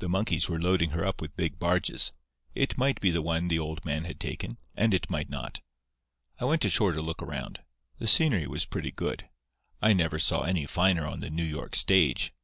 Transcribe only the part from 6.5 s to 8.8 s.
ashore to look around. The scenery was